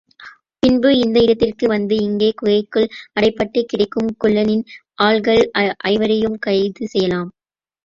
பின்பு, 0.63 0.89
இந்த 0.97 1.17
இடத்திற்கு 1.21 1.65
வந்து 1.67 1.95
இங்கே 2.05 2.29
குகைக்குள் 2.33 2.87
அடைபட்டுக் 3.15 3.69
கிடக்கும் 3.71 4.09
குள்ளனின் 4.23 4.65
ஆள்கள் 5.07 5.43
ஐவரையும் 5.91 6.41
கைது 6.47 6.85
செய்யலாம். 6.87 7.31